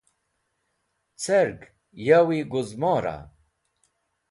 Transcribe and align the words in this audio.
Cerg 1.23 1.59
yawi 2.05 2.39
gũzmora? 2.51 3.17